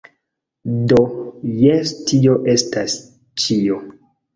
[0.93, 1.01] Do,
[1.59, 3.01] jes tio estas
[3.47, 3.83] ĉio